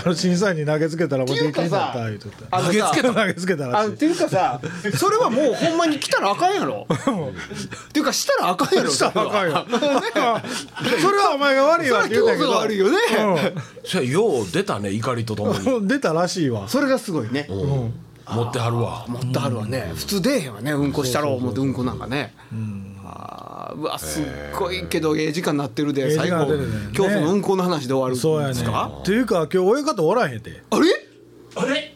[0.04, 2.57] あの審査員に投げつけたらもうっていうかっさた言うとった。
[2.57, 3.90] あのさ投げつけたらしい。
[3.90, 4.61] あっていうかさ
[4.96, 6.88] それはもうほんまに来たらあかんやろ。
[6.90, 9.64] っていうかしたらあかんやろしたらあかんよ。
[11.00, 11.35] それは。
[11.37, 12.98] お前が悪いわって言うたけそれは教祖が悪いよね。
[13.85, 15.59] それよう出たね怒りとともに。
[15.70, 16.68] うん出たらしいわ。
[16.68, 17.46] それがすごいね。
[18.26, 19.07] 持ってはるわ。
[19.07, 19.92] 持ってはるわね。
[19.94, 20.72] 普通出えへんわね。
[20.72, 22.35] うんこしたろう思ってうんこなんかね。
[23.04, 23.43] あー
[23.74, 24.24] うわすっ
[24.58, 26.46] ごいけどええ時間になってるで最後
[26.96, 28.16] 今日そのうんこの話で終わる。
[28.16, 30.62] そうやねんですかっていうか今日親方おらへんて。
[30.70, 30.87] あれ？
[31.56, 31.94] あれ？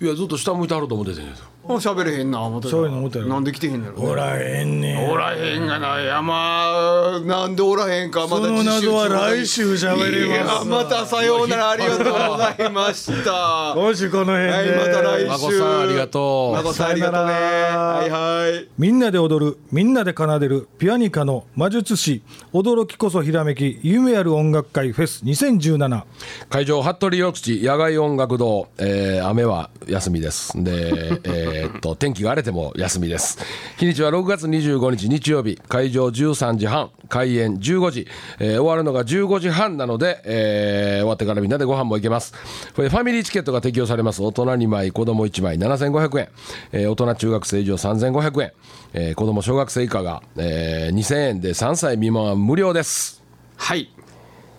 [0.00, 2.70] いやずっと下向いてはると思ってたんですよあ喋れへんな思ってた。
[2.70, 5.10] そういうの思ってるなんで来てへんのやろおらへんねん。
[5.10, 8.22] おらへんがな山なんでおらへんか。
[8.22, 10.66] まその謎は来週喋ります。
[10.66, 13.72] またさようならありがとうございました。
[13.74, 15.28] 今週この辺で、はいまた来週。
[15.28, 16.56] 孫さんありがとう。
[16.56, 17.32] 孫さんありがとうね。
[17.32, 18.68] はいはい。
[18.78, 26.02] みんなで踊るみんなで奏でるピアニカの魔術師驚きこそひらめき夢ある音楽会フェス2017
[26.48, 30.52] 会場服部緑地野外音楽堂、えー雨は休みです。
[30.62, 30.88] で、
[31.24, 33.38] えーっと天気が荒れても休みです。
[33.78, 35.56] 日にちは6月25日日曜日。
[35.68, 36.90] 会場13時半。
[37.08, 38.06] 開演15時、
[38.38, 42.32] えー終わるのが15時半なので、えー終わってからみんなでご飯も行けます。
[42.74, 44.22] これファミリーチケットが適用されます。
[44.22, 46.28] 大人2枚子供1枚7500円、
[46.72, 48.52] えー大人中学生以上3500円、
[48.92, 53.22] えー子供小学生以下が、えー2000円で3歳未満は無料です。
[53.56, 53.90] はい。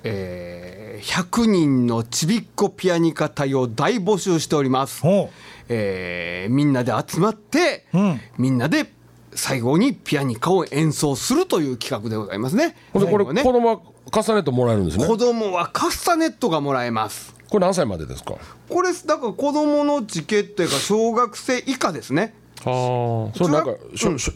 [0.04, 5.30] えー、100人のちびっこピアニカ隊を大募集しております、ほ
[5.70, 8.22] えーみんなで集まって、うん。
[8.38, 8.92] みんなで
[9.34, 12.76] 最後にピアニカを演奏するという企画でございますね。
[12.92, 13.80] これ子供は
[14.12, 15.06] カスタネットもらえるんですね。
[15.06, 17.34] 子供はカスタネットがもらえます。
[17.50, 18.36] これ何歳までですか？
[18.68, 22.34] これだから子供のチケットやから小学生以下ですね。
[22.60, 24.34] ああそれなんかしょしょ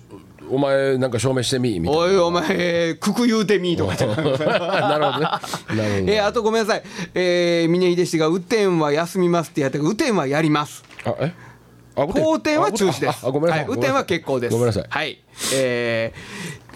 [0.49, 3.95] お前なんか証明してみみたいおいお前くく言うてみとか。
[3.95, 5.25] な なるほどね。
[5.25, 5.77] なるほど。
[5.77, 10.83] えーあとごめんなさい、えー、峰秀氏が雨天は休みますってやったけど雨天はやります。
[11.05, 11.33] あえ？
[11.95, 12.59] 好天？
[12.59, 13.25] は中止です。
[13.25, 13.65] ああごめんなさい。
[13.65, 14.51] はい、雨天は結構です。
[14.53, 14.85] ごめんなさい。
[14.89, 15.19] はい。
[15.53, 16.13] え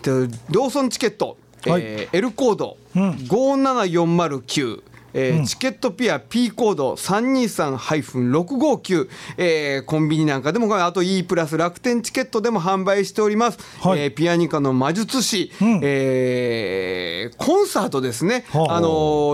[0.02, 2.78] ー、とローソンチケット、えー L コード。
[2.96, 4.82] 57409
[5.14, 14.00] えーチケットピア P コード323-659、えーコンビニなんかでもあと E プラス楽天チケットでも販売しております、はい。
[14.00, 18.78] えーピアニカの魔術師、えーコンサートですね、はあ。
[18.78, 18.90] あの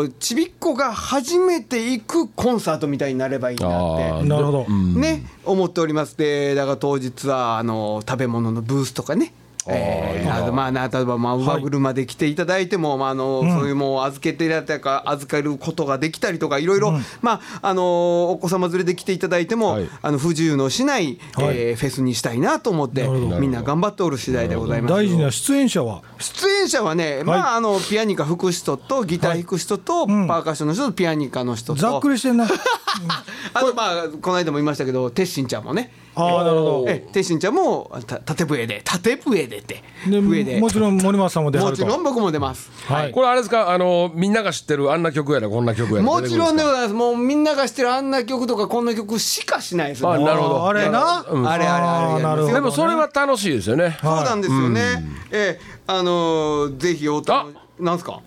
[0.05, 4.23] ーちびっこが初めて行くコンサートみたいになればいいなって。
[4.27, 6.17] なるほど、ね、思っております。
[6.17, 9.33] でだから当日はあの食べ物のブースとかね
[9.67, 19.89] えーまあな例えばまあ馬車で来ていただいても、まああのそういうもう預けていただいたか預かることができたりとかいろいろ、まああのお子様連れで来ていただいても、はい。
[20.01, 21.57] あの不自由のしない、はい。
[21.57, 26.01] えーフェスにしたいなと思ってみんな頑張っておる次第でございます大事な出演者は？
[26.19, 31.81] 出演者はね、まああのピアニカ吹く人とギター弾く人と、パーカッションの人とピアニカの人と。
[31.81, 32.45] ざっくりしてんな。
[33.53, 35.91] あとまあこの間も言いましたけど鉄心ちゃんもね。
[36.15, 36.85] ああなるほど。
[36.87, 40.59] え鉄心ちゃんもた縦笛で縦笛でってで笛で。
[40.59, 41.83] もちろん森松さんも出はもると。
[41.83, 42.69] ちろん僕も出ます。
[42.85, 43.11] はい。
[43.11, 43.71] これあれですか？
[43.71, 46.93] あのみんなが知ってるあんな曲やらこんな曲やらもちろんでございます。
[46.93, 50.11] もうみんなが知ってるあんな曲とかこんな曲しかしないですよ。
[50.11, 50.67] あなるほど。
[50.67, 51.47] あれな、うん。
[51.47, 52.53] あれあれあれ。
[52.53, 53.97] でもそれは楽しいですよね。
[54.01, 57.45] そうなんですよね、ええあのーぜひおた
[57.79, 58.21] なんすか？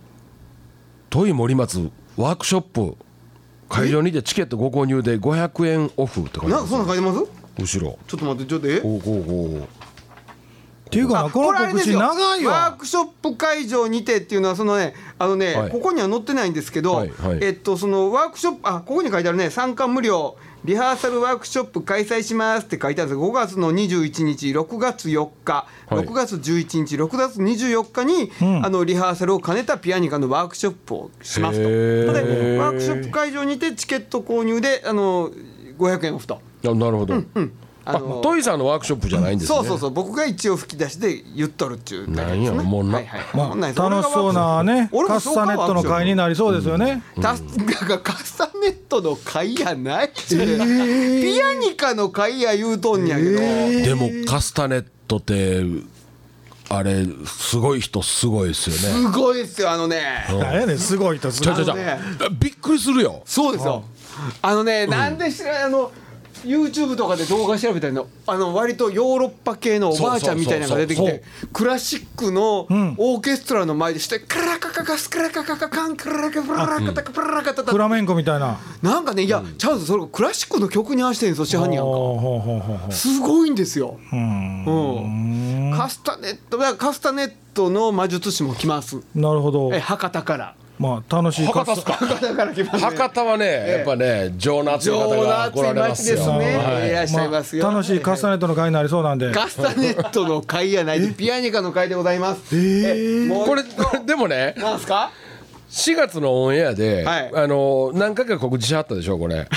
[1.10, 2.96] トイ森松ワークショップ
[3.68, 6.70] 会場にてチケットご購入で500円オフって書いてなんかます。
[6.70, 7.78] そんなん書いてます？
[7.78, 7.98] 後ろ。
[8.06, 8.80] ちょっと待ってちょっとえ？
[8.80, 9.68] こうこうこ
[10.88, 15.70] っていうかなこの告知長いワーわクショップ会場にてっていうのはそのねあのね、はい。
[15.70, 17.38] ここには載ってないんですけど、はいはい。
[17.42, 19.50] えっとそのワークショップあここに書いてあるね。
[19.50, 23.30] 参加無料リハーサルワークショップ開催しますって書いてあるんです。
[23.30, 26.06] 5月の21日6月4日、はい。
[26.06, 28.32] 6月11日6月24日に、
[28.64, 31.68] あのリハーサルを兼ねたピアニカのワークショップをしますと。
[31.68, 35.30] でワークショップ会場にてチケット購入であの
[35.78, 36.40] 500円オフと。
[36.64, 37.14] うあなるほど、
[37.90, 39.56] あのあトイさんのワークショップじゃないんですね。
[39.56, 39.90] そうそうそう。
[39.90, 42.96] 僕が一応吹き出しで言っとるっちゅうだけなんやですねもうな。
[42.96, 50.46] はいはいまあ、楽しそうなねカスタネットの会になりそうですよね、タスがカスタネットの会やないっちゅう、
[51.22, 55.64] ピアニカの会や言うとんやけど、でもカスタネットって
[56.68, 59.10] あれすごい人すごいですよね。
[59.10, 60.54] すごいですよあのね、なん。
[60.54, 61.56] やねんすごい人すごい。
[61.56, 63.22] ちょちょちょびっくりするよ。
[63.24, 63.84] そうですよ。
[64.42, 65.90] あのね、なんで知らないあの
[66.44, 71.22] YouTube とかで動画調べたのあの割とヨーロッパ系のおばあちゃんみたいなのが出てきて
[71.52, 78.58] クラシックのオーケストラの前でしてカラカカカスカラカカカカンカラカプララカタカプララカタタフラメンコみたいな。
[78.82, 82.92] なんかねいや、ちゃんとそれクラシックの曲に合わせてるんですよ師範になんか。
[82.92, 85.70] すごいんですよ、うん。
[85.70, 89.00] うん、カスタネットカスタネットの魔術師も来ます。
[89.14, 89.70] なるほど。
[89.74, 91.46] え博多からまあ楽しい。
[91.46, 91.92] 博多っすか？
[91.94, 96.16] 博多から来ます、ね、博多はねやっぱね情の熱い方が来られますよ。
[96.16, 96.88] ですね、はい。
[96.88, 99.32] い、らっしゃいますよ、まあ楽しいカスタネットの会になりそうなんで。
[99.32, 102.56] カスタネットの会やないでピアニカの会でございます。
[102.56, 103.64] えもうこれ
[104.06, 105.10] でもねなんすか
[105.70, 107.30] ？4月のオンエアで、はい。
[107.34, 109.48] あの何回か告知しはったでしょこれ、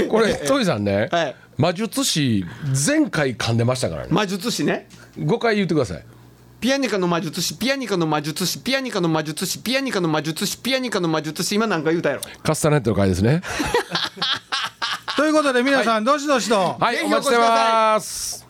[0.00, 0.08] い。
[0.08, 1.36] これトイさんね、はい。
[1.58, 2.44] 魔術師
[2.86, 4.08] 前回噛んでましたからね。
[4.10, 4.88] 魔術師ね。
[5.18, 6.04] 5回言ってください
[6.60, 13.40] ピアニカの魔術師ピアニカの魔術師ピアニカの魔術師ピアニカの魔術師ピアニカの魔術師今なんか言うたやろカスタネットの回ですね
[15.16, 18.49] ということで皆さんどしどしとはいお待ちしてます